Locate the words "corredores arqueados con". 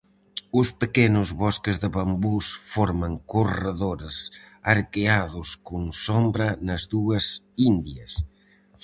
3.33-5.83